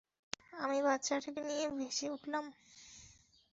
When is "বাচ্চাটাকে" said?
0.81-1.41